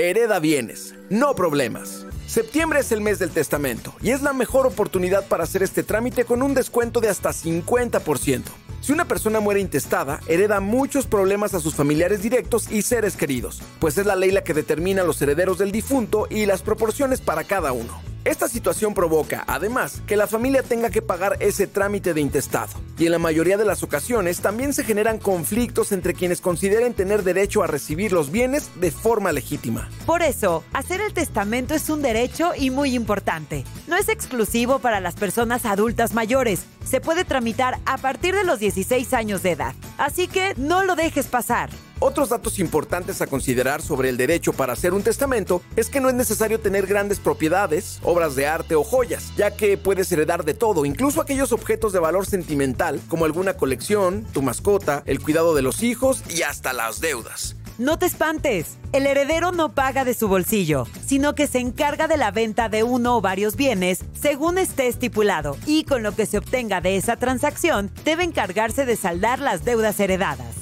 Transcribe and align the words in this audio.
Hereda 0.00 0.38
bienes, 0.38 0.94
no 1.10 1.34
problemas. 1.34 2.06
Septiembre 2.28 2.78
es 2.78 2.92
el 2.92 3.00
mes 3.00 3.18
del 3.18 3.30
testamento 3.30 3.92
y 4.00 4.10
es 4.10 4.22
la 4.22 4.32
mejor 4.32 4.64
oportunidad 4.64 5.26
para 5.26 5.42
hacer 5.42 5.64
este 5.64 5.82
trámite 5.82 6.24
con 6.24 6.40
un 6.40 6.54
descuento 6.54 7.00
de 7.00 7.08
hasta 7.08 7.30
50%. 7.30 8.42
Si 8.80 8.92
una 8.92 9.06
persona 9.08 9.40
muere 9.40 9.58
intestada, 9.58 10.20
hereda 10.28 10.60
muchos 10.60 11.08
problemas 11.08 11.54
a 11.54 11.58
sus 11.58 11.74
familiares 11.74 12.22
directos 12.22 12.70
y 12.70 12.82
seres 12.82 13.16
queridos, 13.16 13.60
pues 13.80 13.98
es 13.98 14.06
la 14.06 14.14
ley 14.14 14.30
la 14.30 14.44
que 14.44 14.54
determina 14.54 15.02
los 15.02 15.20
herederos 15.20 15.58
del 15.58 15.72
difunto 15.72 16.28
y 16.30 16.46
las 16.46 16.62
proporciones 16.62 17.20
para 17.20 17.42
cada 17.42 17.72
uno. 17.72 18.07
Esta 18.28 18.46
situación 18.46 18.92
provoca, 18.92 19.42
además, 19.46 20.02
que 20.06 20.14
la 20.14 20.26
familia 20.26 20.62
tenga 20.62 20.90
que 20.90 21.00
pagar 21.00 21.38
ese 21.40 21.66
trámite 21.66 22.12
de 22.12 22.20
intestado. 22.20 22.74
Y 22.98 23.06
en 23.06 23.12
la 23.12 23.18
mayoría 23.18 23.56
de 23.56 23.64
las 23.64 23.82
ocasiones 23.82 24.42
también 24.42 24.74
se 24.74 24.84
generan 24.84 25.16
conflictos 25.16 25.92
entre 25.92 26.12
quienes 26.12 26.42
consideren 26.42 26.92
tener 26.92 27.22
derecho 27.22 27.62
a 27.62 27.66
recibir 27.66 28.12
los 28.12 28.30
bienes 28.30 28.70
de 28.78 28.90
forma 28.90 29.32
legítima. 29.32 29.88
Por 30.04 30.20
eso, 30.20 30.62
hacer 30.74 31.00
el 31.00 31.14
testamento 31.14 31.74
es 31.74 31.88
un 31.88 32.02
derecho 32.02 32.52
y 32.54 32.68
muy 32.68 32.94
importante. 32.94 33.64
No 33.86 33.96
es 33.96 34.10
exclusivo 34.10 34.78
para 34.78 35.00
las 35.00 35.14
personas 35.14 35.64
adultas 35.64 36.12
mayores. 36.12 36.66
Se 36.84 37.00
puede 37.00 37.24
tramitar 37.24 37.78
a 37.86 37.96
partir 37.96 38.34
de 38.34 38.44
los 38.44 38.58
16 38.58 39.14
años 39.14 39.42
de 39.42 39.52
edad. 39.52 39.74
Así 39.96 40.28
que 40.28 40.52
no 40.58 40.84
lo 40.84 40.96
dejes 40.96 41.28
pasar. 41.28 41.70
Otros 42.00 42.28
datos 42.28 42.60
importantes 42.60 43.20
a 43.22 43.26
considerar 43.26 43.82
sobre 43.82 44.08
el 44.08 44.16
derecho 44.16 44.52
para 44.52 44.72
hacer 44.72 44.94
un 44.94 45.02
testamento 45.02 45.62
es 45.74 45.88
que 45.88 46.00
no 46.00 46.08
es 46.08 46.14
necesario 46.14 46.60
tener 46.60 46.86
grandes 46.86 47.18
propiedades, 47.18 47.98
obras 48.04 48.36
de 48.36 48.46
arte 48.46 48.76
o 48.76 48.84
joyas, 48.84 49.32
ya 49.36 49.56
que 49.56 49.76
puedes 49.76 50.10
heredar 50.12 50.44
de 50.44 50.54
todo, 50.54 50.84
incluso 50.84 51.20
aquellos 51.20 51.50
objetos 51.50 51.92
de 51.92 51.98
valor 51.98 52.24
sentimental 52.24 53.00
como 53.08 53.24
alguna 53.24 53.54
colección, 53.54 54.24
tu 54.32 54.42
mascota, 54.42 55.02
el 55.06 55.20
cuidado 55.20 55.56
de 55.56 55.62
los 55.62 55.82
hijos 55.82 56.22
y 56.30 56.42
hasta 56.42 56.72
las 56.72 57.00
deudas. 57.00 57.56
No 57.78 57.98
te 57.98 58.06
espantes, 58.06 58.76
el 58.92 59.06
heredero 59.06 59.50
no 59.50 59.72
paga 59.72 60.04
de 60.04 60.14
su 60.14 60.28
bolsillo, 60.28 60.86
sino 61.04 61.34
que 61.34 61.46
se 61.46 61.58
encarga 61.58 62.06
de 62.06 62.16
la 62.16 62.30
venta 62.30 62.68
de 62.68 62.84
uno 62.84 63.16
o 63.16 63.20
varios 63.20 63.56
bienes 63.56 64.00
según 64.20 64.58
esté 64.58 64.86
estipulado 64.86 65.56
y 65.66 65.84
con 65.84 66.04
lo 66.04 66.12
que 66.12 66.26
se 66.26 66.38
obtenga 66.38 66.80
de 66.80 66.96
esa 66.96 67.16
transacción 67.16 67.90
debe 68.04 68.22
encargarse 68.22 68.84
de 68.84 68.96
saldar 68.96 69.40
las 69.40 69.64
deudas 69.64 69.98
heredadas. 70.00 70.57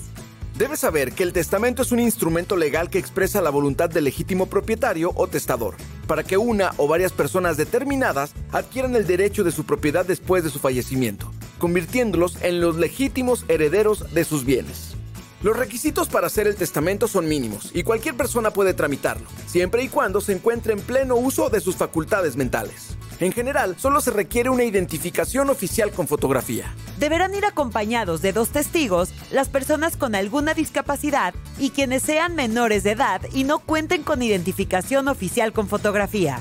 Debes 0.58 0.80
saber 0.80 1.12
que 1.12 1.22
el 1.22 1.34
testamento 1.34 1.82
es 1.82 1.92
un 1.92 2.00
instrumento 2.00 2.56
legal 2.56 2.88
que 2.88 2.98
expresa 2.98 3.42
la 3.42 3.50
voluntad 3.50 3.90
del 3.90 4.04
legítimo 4.04 4.46
propietario 4.46 5.12
o 5.14 5.26
testador, 5.26 5.74
para 6.06 6.24
que 6.24 6.38
una 6.38 6.72
o 6.78 6.88
varias 6.88 7.12
personas 7.12 7.58
determinadas 7.58 8.32
adquieran 8.52 8.96
el 8.96 9.06
derecho 9.06 9.44
de 9.44 9.52
su 9.52 9.64
propiedad 9.64 10.06
después 10.06 10.44
de 10.44 10.48
su 10.48 10.58
fallecimiento, 10.58 11.30
convirtiéndolos 11.58 12.38
en 12.40 12.62
los 12.62 12.76
legítimos 12.76 13.44
herederos 13.48 14.14
de 14.14 14.24
sus 14.24 14.46
bienes. 14.46 14.96
Los 15.42 15.58
requisitos 15.58 16.08
para 16.08 16.28
hacer 16.28 16.46
el 16.46 16.56
testamento 16.56 17.06
son 17.06 17.28
mínimos 17.28 17.70
y 17.74 17.82
cualquier 17.82 18.16
persona 18.16 18.50
puede 18.50 18.72
tramitarlo, 18.72 19.26
siempre 19.46 19.82
y 19.82 19.88
cuando 19.88 20.22
se 20.22 20.32
encuentre 20.32 20.72
en 20.72 20.80
pleno 20.80 21.16
uso 21.16 21.50
de 21.50 21.60
sus 21.60 21.76
facultades 21.76 22.34
mentales. 22.34 22.95
En 23.18 23.32
general, 23.32 23.76
solo 23.78 24.00
se 24.00 24.10
requiere 24.10 24.50
una 24.50 24.64
identificación 24.64 25.48
oficial 25.48 25.90
con 25.90 26.06
fotografía. 26.06 26.74
Deberán 26.98 27.34
ir 27.34 27.46
acompañados 27.46 28.20
de 28.20 28.32
dos 28.32 28.50
testigos, 28.50 29.12
las 29.30 29.48
personas 29.48 29.96
con 29.96 30.14
alguna 30.14 30.52
discapacidad 30.52 31.34
y 31.58 31.70
quienes 31.70 32.02
sean 32.02 32.34
menores 32.34 32.82
de 32.82 32.92
edad 32.92 33.22
y 33.32 33.44
no 33.44 33.58
cuenten 33.58 34.02
con 34.02 34.22
identificación 34.22 35.08
oficial 35.08 35.52
con 35.52 35.66
fotografía. 35.66 36.40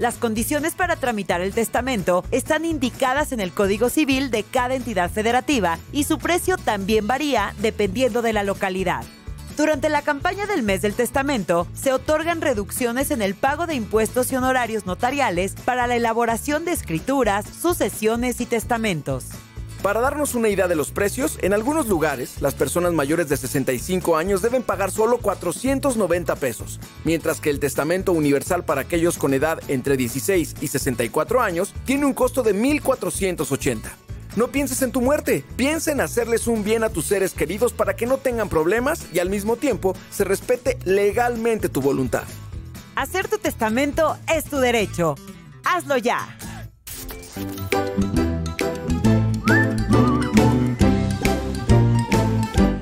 Las 0.00 0.16
condiciones 0.16 0.74
para 0.74 0.96
tramitar 0.96 1.42
el 1.42 1.52
testamento 1.52 2.24
están 2.30 2.64
indicadas 2.64 3.32
en 3.32 3.40
el 3.40 3.52
Código 3.52 3.90
Civil 3.90 4.30
de 4.30 4.42
cada 4.44 4.74
entidad 4.74 5.10
federativa 5.10 5.78
y 5.92 6.04
su 6.04 6.18
precio 6.18 6.56
también 6.56 7.06
varía 7.06 7.54
dependiendo 7.58 8.22
de 8.22 8.32
la 8.32 8.42
localidad. 8.42 9.04
Durante 9.56 9.88
la 9.88 10.02
campaña 10.02 10.46
del 10.46 10.62
mes 10.62 10.82
del 10.82 10.94
testamento, 10.94 11.66
se 11.74 11.92
otorgan 11.92 12.40
reducciones 12.40 13.10
en 13.10 13.22
el 13.22 13.34
pago 13.34 13.66
de 13.66 13.74
impuestos 13.74 14.32
y 14.32 14.36
honorarios 14.36 14.86
notariales 14.86 15.54
para 15.64 15.86
la 15.86 15.96
elaboración 15.96 16.64
de 16.64 16.72
escrituras, 16.72 17.44
sucesiones 17.60 18.40
y 18.40 18.46
testamentos. 18.46 19.26
Para 19.82 20.00
darnos 20.00 20.34
una 20.34 20.50
idea 20.50 20.68
de 20.68 20.76
los 20.76 20.90
precios, 20.90 21.38
en 21.40 21.54
algunos 21.54 21.88
lugares, 21.88 22.42
las 22.42 22.54
personas 22.54 22.92
mayores 22.92 23.30
de 23.30 23.38
65 23.38 24.14
años 24.14 24.42
deben 24.42 24.62
pagar 24.62 24.90
solo 24.90 25.16
490 25.18 26.36
pesos, 26.36 26.78
mientras 27.04 27.40
que 27.40 27.48
el 27.48 27.60
testamento 27.60 28.12
universal 28.12 28.62
para 28.62 28.82
aquellos 28.82 29.16
con 29.16 29.32
edad 29.32 29.58
entre 29.68 29.96
16 29.96 30.56
y 30.60 30.68
64 30.68 31.40
años 31.40 31.72
tiene 31.86 32.04
un 32.04 32.12
costo 32.12 32.42
de 32.42 32.54
1.480. 32.54 33.80
No 34.36 34.48
pienses 34.48 34.82
en 34.82 34.92
tu 34.92 35.00
muerte, 35.00 35.44
piensa 35.56 35.90
en 35.90 36.00
hacerles 36.00 36.46
un 36.46 36.62
bien 36.62 36.84
a 36.84 36.90
tus 36.90 37.06
seres 37.06 37.32
queridos 37.32 37.72
para 37.72 37.96
que 37.96 38.06
no 38.06 38.18
tengan 38.18 38.48
problemas 38.48 39.06
y 39.12 39.18
al 39.18 39.28
mismo 39.28 39.56
tiempo 39.56 39.96
se 40.10 40.24
respete 40.24 40.78
legalmente 40.84 41.68
tu 41.68 41.80
voluntad. 41.80 42.22
Hacer 42.94 43.28
tu 43.28 43.38
testamento 43.38 44.16
es 44.32 44.44
tu 44.44 44.58
derecho. 44.58 45.16
Hazlo 45.64 45.96
ya. 45.96 46.36